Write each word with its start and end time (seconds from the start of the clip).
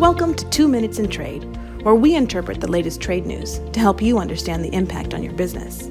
Welcome 0.00 0.32
to 0.36 0.48
Two 0.48 0.66
Minutes 0.66 0.98
in 0.98 1.10
Trade, 1.10 1.44
where 1.82 1.94
we 1.94 2.14
interpret 2.14 2.58
the 2.58 2.70
latest 2.70 3.02
trade 3.02 3.26
news 3.26 3.58
to 3.74 3.80
help 3.80 4.00
you 4.00 4.18
understand 4.18 4.64
the 4.64 4.72
impact 4.72 5.12
on 5.12 5.22
your 5.22 5.34
business. 5.34 5.90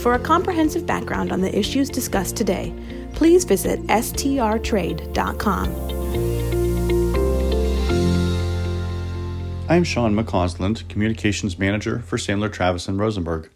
For 0.00 0.14
a 0.14 0.18
comprehensive 0.20 0.86
background 0.86 1.32
on 1.32 1.40
the 1.40 1.52
issues 1.58 1.90
discussed 1.90 2.36
today, 2.36 2.72
please 3.14 3.42
visit 3.42 3.84
strtrade.com. 3.88 5.74
I'm 9.68 9.82
Sean 9.82 10.14
McCausland, 10.14 10.88
Communications 10.88 11.58
Manager 11.58 11.98
for 12.06 12.16
Sandler 12.16 12.52
Travis 12.52 12.86
and 12.86 13.00
Rosenberg. 13.00 13.50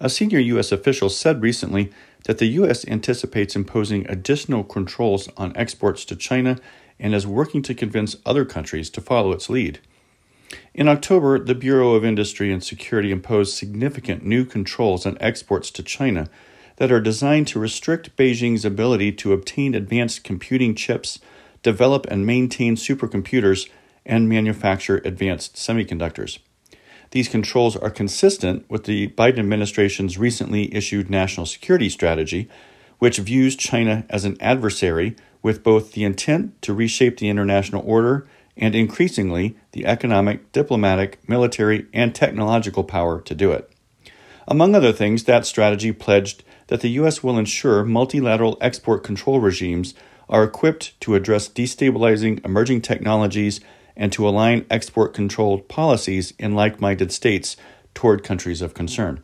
A 0.00 0.10
senior 0.10 0.40
U.S. 0.40 0.72
official 0.72 1.08
said 1.08 1.42
recently 1.42 1.92
that 2.24 2.38
the 2.38 2.46
U.S. 2.46 2.84
anticipates 2.88 3.54
imposing 3.54 4.04
additional 4.10 4.64
controls 4.64 5.28
on 5.36 5.56
exports 5.56 6.04
to 6.06 6.16
China 6.16 6.58
and 6.98 7.14
is 7.14 7.26
working 7.26 7.62
to 7.62 7.74
convince 7.74 8.16
other 8.24 8.44
countries 8.44 8.90
to 8.90 9.00
follow 9.00 9.32
its 9.32 9.50
lead. 9.50 9.80
In 10.72 10.88
October, 10.88 11.38
the 11.38 11.54
Bureau 11.54 11.94
of 11.94 12.04
Industry 12.04 12.52
and 12.52 12.62
Security 12.62 13.10
imposed 13.10 13.54
significant 13.54 14.24
new 14.24 14.44
controls 14.44 15.06
on 15.06 15.18
exports 15.20 15.70
to 15.72 15.82
China 15.82 16.28
that 16.76 16.92
are 16.92 17.00
designed 17.00 17.46
to 17.48 17.58
restrict 17.58 18.16
Beijing's 18.16 18.64
ability 18.64 19.12
to 19.12 19.32
obtain 19.32 19.74
advanced 19.74 20.24
computing 20.24 20.74
chips, 20.74 21.18
develop 21.62 22.06
and 22.06 22.26
maintain 22.26 22.76
supercomputers, 22.76 23.68
and 24.04 24.28
manufacture 24.28 25.00
advanced 25.04 25.54
semiconductors. 25.56 26.38
These 27.12 27.28
controls 27.28 27.76
are 27.76 27.90
consistent 27.90 28.68
with 28.68 28.84
the 28.84 29.08
Biden 29.08 29.38
administration's 29.38 30.18
recently 30.18 30.74
issued 30.74 31.08
national 31.08 31.46
security 31.46 31.88
strategy, 31.88 32.48
which 32.98 33.18
views 33.18 33.54
China 33.54 34.04
as 34.10 34.24
an 34.24 34.36
adversary 34.40 35.14
with 35.44 35.62
both 35.62 35.92
the 35.92 36.02
intent 36.02 36.60
to 36.62 36.72
reshape 36.72 37.18
the 37.18 37.28
international 37.28 37.84
order 37.86 38.26
and 38.56 38.74
increasingly 38.74 39.54
the 39.72 39.84
economic, 39.84 40.50
diplomatic, 40.52 41.18
military, 41.28 41.86
and 41.92 42.14
technological 42.14 42.82
power 42.82 43.20
to 43.20 43.34
do 43.34 43.52
it. 43.52 43.70
Among 44.48 44.74
other 44.74 44.92
things, 44.92 45.24
that 45.24 45.44
strategy 45.44 45.92
pledged 45.92 46.44
that 46.68 46.80
the 46.80 46.88
U.S. 46.90 47.22
will 47.22 47.38
ensure 47.38 47.84
multilateral 47.84 48.56
export 48.62 49.04
control 49.04 49.38
regimes 49.38 49.92
are 50.30 50.44
equipped 50.44 50.98
to 51.02 51.14
address 51.14 51.46
destabilizing 51.46 52.42
emerging 52.42 52.80
technologies 52.80 53.60
and 53.94 54.10
to 54.12 54.26
align 54.26 54.64
export 54.70 55.12
control 55.12 55.60
policies 55.60 56.32
in 56.38 56.54
like 56.54 56.80
minded 56.80 57.12
states 57.12 57.54
toward 57.92 58.24
countries 58.24 58.62
of 58.62 58.72
concern. 58.72 59.22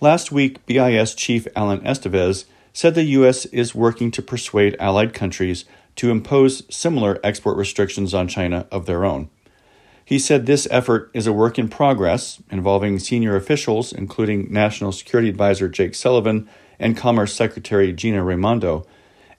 Last 0.00 0.32
week, 0.32 0.64
BIS 0.64 1.14
Chief 1.14 1.46
Alan 1.54 1.80
Estevez 1.80 2.46
said 2.74 2.94
the 2.94 3.04
U.S. 3.04 3.46
is 3.46 3.74
working 3.74 4.10
to 4.10 4.20
persuade 4.20 4.76
allied 4.78 5.14
countries 5.14 5.64
to 5.94 6.10
impose 6.10 6.64
similar 6.74 7.20
export 7.22 7.56
restrictions 7.56 8.12
on 8.12 8.28
China 8.28 8.66
of 8.70 8.84
their 8.84 9.04
own. 9.04 9.30
He 10.04 10.18
said 10.18 10.44
this 10.44 10.68
effort 10.70 11.10
is 11.14 11.26
a 11.26 11.32
work 11.32 11.58
in 11.58 11.68
progress 11.68 12.42
involving 12.50 12.98
senior 12.98 13.36
officials, 13.36 13.92
including 13.92 14.52
National 14.52 14.92
Security 14.92 15.30
Advisor 15.30 15.68
Jake 15.68 15.94
Sullivan 15.94 16.48
and 16.78 16.96
Commerce 16.96 17.32
Secretary 17.32 17.92
Gina 17.92 18.22
Raimondo, 18.22 18.84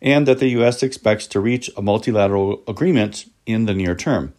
and 0.02 0.26
that 0.28 0.40
the 0.40 0.50
U.S. 0.50 0.82
expects 0.82 1.28
to 1.28 1.40
reach 1.42 1.70
a 1.76 1.82
multilateral 1.82 2.64
agreement 2.68 3.26
in 3.46 3.66
the 3.66 3.74
near 3.74 3.96
term. 3.96 4.34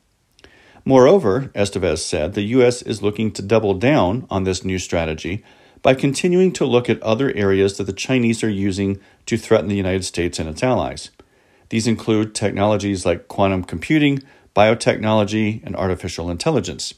Moreover, 0.87 1.51
Estevez 1.55 1.99
said, 1.99 2.33
the 2.33 2.43
U.S. 2.43 2.81
is 2.81 3.03
looking 3.03 3.31
to 3.33 3.43
double 3.43 3.75
down 3.75 4.27
on 4.31 4.45
this 4.45 4.65
new 4.65 4.79
strategy 4.79 5.45
by 5.87 5.95
continuing 5.95 6.51
to 6.51 6.67
look 6.67 6.91
at 6.91 7.01
other 7.01 7.33
areas 7.37 7.77
that 7.77 7.85
the 7.85 7.93
Chinese 7.93 8.43
are 8.43 8.51
using 8.51 8.99
to 9.25 9.37
threaten 9.37 9.69
the 9.69 9.77
United 9.77 10.05
States 10.05 10.41
and 10.41 10.49
its 10.49 10.65
allies. 10.65 11.13
These 11.69 11.87
include 11.87 12.35
technologies 12.35 13.07
like 13.07 13.29
quantum 13.29 13.63
computing, 13.63 14.25
biotechnology, 14.53 15.63
and 15.63 15.77
artificial 15.77 16.29
intelligence. 16.29 16.95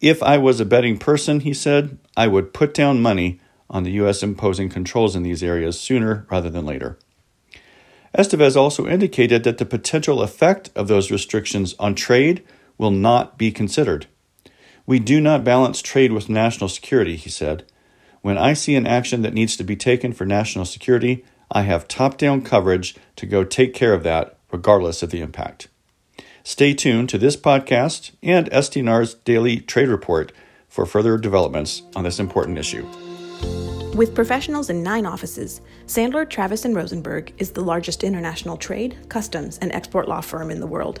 If 0.00 0.22
I 0.22 0.38
was 0.38 0.60
a 0.60 0.64
betting 0.64 0.98
person, 0.98 1.40
he 1.40 1.52
said, 1.52 1.98
I 2.16 2.28
would 2.28 2.54
put 2.54 2.72
down 2.72 3.02
money 3.02 3.40
on 3.68 3.82
the 3.82 3.90
U.S. 4.02 4.22
imposing 4.22 4.68
controls 4.68 5.16
in 5.16 5.24
these 5.24 5.42
areas 5.42 5.80
sooner 5.80 6.28
rather 6.30 6.48
than 6.48 6.64
later. 6.64 7.00
Estevez 8.16 8.54
also 8.54 8.86
indicated 8.86 9.42
that 9.42 9.58
the 9.58 9.66
potential 9.66 10.22
effect 10.22 10.70
of 10.76 10.86
those 10.86 11.10
restrictions 11.10 11.74
on 11.80 11.96
trade 11.96 12.44
will 12.78 12.92
not 12.92 13.36
be 13.36 13.50
considered. 13.50 14.06
We 14.86 15.00
do 15.00 15.20
not 15.20 15.42
balance 15.42 15.82
trade 15.82 16.12
with 16.12 16.28
national 16.28 16.68
security, 16.68 17.16
he 17.16 17.30
said. 17.30 17.64
When 18.22 18.38
I 18.38 18.54
see 18.54 18.74
an 18.74 18.86
action 18.86 19.22
that 19.22 19.34
needs 19.34 19.56
to 19.56 19.64
be 19.64 19.76
taken 19.76 20.12
for 20.12 20.26
national 20.26 20.64
security, 20.64 21.24
I 21.50 21.62
have 21.62 21.86
top 21.86 22.18
down 22.18 22.42
coverage 22.42 22.96
to 23.16 23.26
go 23.26 23.44
take 23.44 23.72
care 23.72 23.92
of 23.92 24.02
that, 24.02 24.38
regardless 24.50 25.02
of 25.02 25.10
the 25.10 25.20
impact. 25.20 25.68
Stay 26.42 26.74
tuned 26.74 27.08
to 27.08 27.18
this 27.18 27.36
podcast 27.36 28.12
and 28.22 28.48
ST&R's 28.52 29.14
daily 29.14 29.60
trade 29.60 29.88
report 29.88 30.32
for 30.68 30.86
further 30.86 31.18
developments 31.18 31.82
on 31.94 32.04
this 32.04 32.18
important 32.18 32.58
issue. 32.58 32.86
With 33.94 34.14
professionals 34.14 34.68
in 34.68 34.82
nine 34.82 35.06
offices, 35.06 35.62
Sandler, 35.86 36.28
Travis, 36.28 36.64
and 36.64 36.76
Rosenberg 36.76 37.32
is 37.38 37.50
the 37.50 37.64
largest 37.64 38.04
international 38.04 38.56
trade, 38.56 38.96
customs, 39.08 39.58
and 39.58 39.72
export 39.72 40.06
law 40.06 40.20
firm 40.20 40.50
in 40.50 40.60
the 40.60 40.66
world. 40.66 41.00